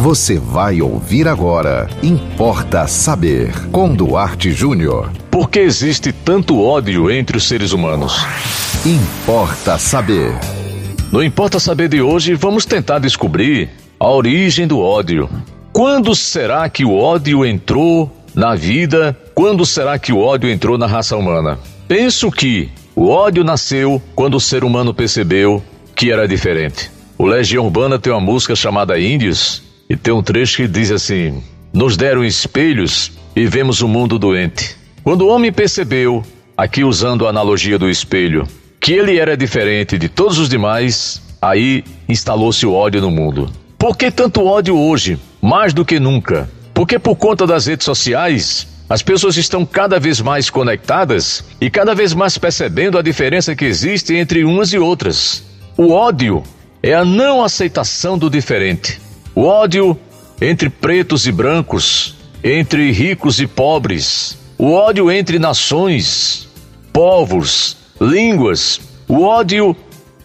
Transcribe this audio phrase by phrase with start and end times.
[0.00, 1.86] Você vai ouvir agora.
[2.02, 3.52] Importa saber.
[3.70, 5.12] Com Duarte Júnior.
[5.30, 8.16] Por que existe tanto ódio entre os seres humanos?
[8.86, 10.32] Importa saber.
[11.12, 13.68] No Importa Saber de hoje, vamos tentar descobrir
[13.98, 15.28] a origem do ódio.
[15.70, 19.14] Quando será que o ódio entrou na vida?
[19.34, 21.58] Quando será que o ódio entrou na raça humana?
[21.86, 25.62] Penso que o ódio nasceu quando o ser humano percebeu
[25.94, 26.90] que era diferente.
[27.18, 31.42] O Legião Urbana tem uma música chamada Índios e tem um trecho que diz assim:
[31.72, 34.76] Nos deram espelhos e vemos o mundo doente.
[35.02, 36.24] Quando o homem percebeu,
[36.56, 38.46] aqui usando a analogia do espelho,
[38.78, 43.50] que ele era diferente de todos os demais, aí instalou-se o ódio no mundo.
[43.76, 46.48] Por que tanto ódio hoje, mais do que nunca?
[46.72, 51.96] Porque por conta das redes sociais, as pessoas estão cada vez mais conectadas e cada
[51.96, 55.42] vez mais percebendo a diferença que existe entre umas e outras.
[55.76, 56.44] O ódio
[56.80, 59.09] é a não aceitação do diferente.
[59.34, 59.98] O ódio
[60.40, 66.48] entre pretos e brancos, entre ricos e pobres, o ódio entre nações,
[66.92, 69.76] povos, línguas, o ódio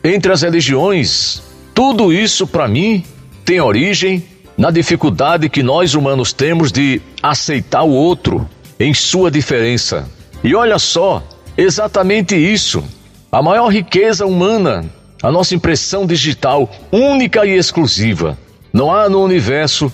[0.04, 1.42] entre as religiões,
[1.74, 3.04] tudo isso para mim
[3.44, 4.24] tem origem
[4.58, 10.10] na dificuldade que nós humanos temos de aceitar o outro em sua diferença.
[10.44, 11.24] E olha só,
[11.58, 12.84] exatamente isso.
[13.32, 14.86] A maior riqueza humana,
[15.22, 18.38] a nossa impressão digital única e exclusiva.
[18.76, 19.90] Não há no universo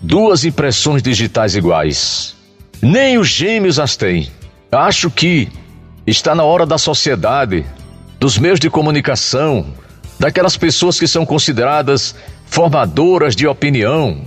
[0.00, 2.34] duas impressões digitais iguais.
[2.80, 4.30] Nem os gêmeos as têm.
[4.72, 5.50] Acho que
[6.06, 7.66] está na hora da sociedade,
[8.18, 9.66] dos meios de comunicação,
[10.18, 12.14] daquelas pessoas que são consideradas
[12.46, 14.26] formadoras de opinião,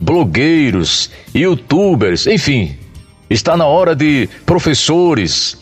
[0.00, 2.76] blogueiros, youtubers, enfim.
[3.30, 5.56] Está na hora de professores,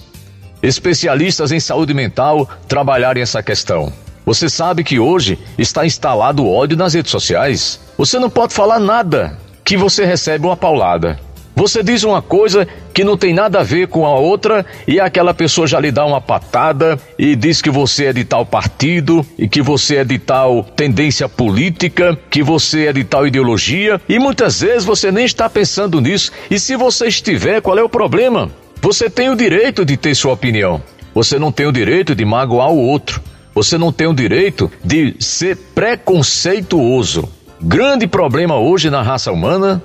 [0.62, 3.92] especialistas em saúde mental trabalharem essa questão.
[4.28, 7.80] Você sabe que hoje está instalado ódio nas redes sociais.
[7.96, 11.18] Você não pode falar nada que você recebe uma paulada.
[11.56, 15.32] Você diz uma coisa que não tem nada a ver com a outra e aquela
[15.32, 19.48] pessoa já lhe dá uma patada e diz que você é de tal partido e
[19.48, 24.60] que você é de tal tendência política, que você é de tal ideologia e muitas
[24.60, 26.32] vezes você nem está pensando nisso.
[26.50, 28.50] E se você estiver, qual é o problema?
[28.82, 30.82] Você tem o direito de ter sua opinião.
[31.14, 33.22] Você não tem o direito de magoar o outro.
[33.58, 37.28] Você não tem o direito de ser preconceituoso.
[37.60, 39.82] Grande problema hoje na raça humana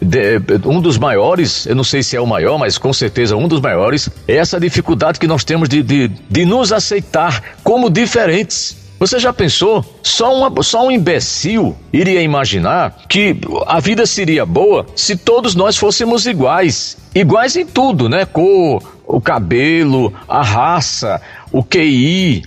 [0.00, 3.48] de, um dos maiores, eu não sei se é o maior, mas com certeza um
[3.48, 8.76] dos maiores, é essa dificuldade que nós temos de, de, de nos aceitar como diferentes.
[9.00, 9.84] Você já pensou?
[10.04, 15.76] Só, uma, só um imbecil iria imaginar que a vida seria boa se todos nós
[15.76, 16.96] fôssemos iguais.
[17.12, 18.24] Iguais em tudo, né?
[18.24, 21.20] Cor, o cabelo, a raça,
[21.50, 22.44] o QI,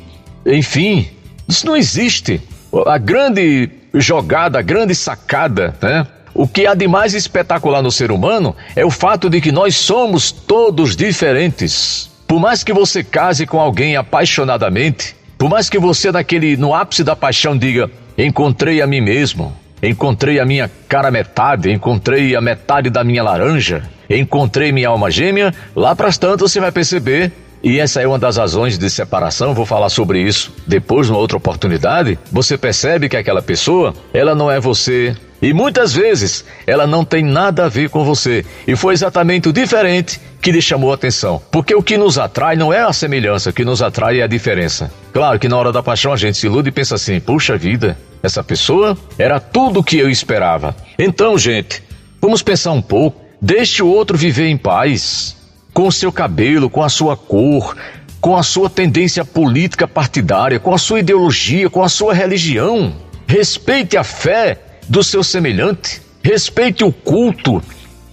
[0.49, 1.07] enfim.
[1.47, 2.41] Isso não existe.
[2.85, 6.05] A grande jogada, a grande sacada, né?
[6.33, 9.75] O que há de mais espetacular no ser humano é o fato de que nós
[9.75, 12.09] somos todos diferentes.
[12.27, 17.03] Por mais que você case com alguém apaixonadamente, por mais que você naquele no ápice
[17.03, 22.91] da paixão diga: "Encontrei a mim mesmo, encontrei a minha cara metade, encontrei a metade
[22.91, 27.31] da minha laranja, encontrei minha alma gêmea", lá para tantas você vai perceber
[27.63, 31.37] e essa é uma das razões de separação, vou falar sobre isso depois, numa outra
[31.37, 32.17] oportunidade.
[32.31, 37.23] Você percebe que aquela pessoa, ela não é você, e muitas vezes ela não tem
[37.23, 38.45] nada a ver com você.
[38.67, 41.41] E foi exatamente o diferente que lhe chamou a atenção.
[41.51, 44.27] Porque o que nos atrai não é a semelhança, o que nos atrai é a
[44.27, 44.91] diferença.
[45.13, 47.97] Claro que na hora da paixão a gente se ilude e pensa assim: puxa vida,
[48.21, 50.75] essa pessoa era tudo o que eu esperava.
[50.97, 51.81] Então, gente,
[52.21, 53.21] vamos pensar um pouco.
[53.41, 55.38] Deixe o outro viver em paz.
[55.79, 57.73] Com o seu cabelo, com a sua cor,
[58.19, 62.93] com a sua tendência política partidária, com a sua ideologia, com a sua religião.
[63.25, 64.59] Respeite a fé
[64.89, 66.01] do seu semelhante.
[66.21, 67.63] Respeite o culto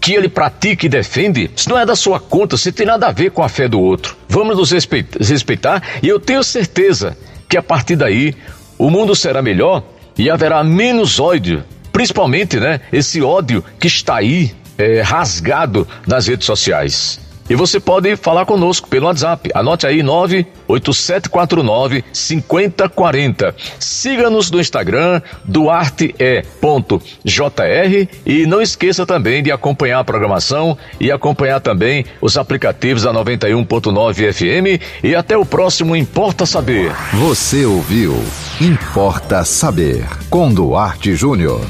[0.01, 1.51] que ele pratica e defende.
[1.57, 3.81] Isso não é da sua conta, isso tem nada a ver com a fé do
[3.81, 4.17] outro.
[4.29, 8.33] Vamos nos respeitar e eu tenho certeza que a partir daí
[8.79, 9.83] o mundo será melhor
[10.17, 11.65] e haverá menos ódio.
[11.93, 17.26] Principalmente, né, esse ódio que está aí é, rasgado nas redes sociais.
[17.49, 19.51] E você pode falar conosco pelo WhatsApp.
[19.55, 23.55] Anote aí 98749 5040.
[23.79, 26.37] Siga-nos no Instagram duarte.jr
[28.25, 34.33] e não esqueça também de acompanhar a programação e acompanhar também os aplicativos da 91.9
[34.33, 36.93] FM e até o próximo Importa Saber.
[37.15, 38.23] Você ouviu
[38.61, 41.61] Importa Saber com Duarte Júnior.